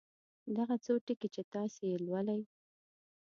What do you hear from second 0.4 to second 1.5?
دغه څو ټکي چې